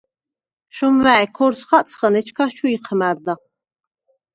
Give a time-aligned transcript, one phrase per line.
[0.75, 3.33] შომვა̄̈ჲ ქორს ხაწხჷნ, ეჩქას ჩუ იჴმა̈რდა.